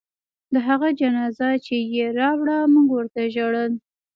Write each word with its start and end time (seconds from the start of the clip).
د 0.53 0.55
هغه 0.67 0.89
جنازه 0.99 1.49
چې 1.65 1.75
يې 1.93 2.05
راوړه 2.19 2.57
موږ 2.73 2.87
ورته 2.93 3.21
ژړل. 3.35 3.71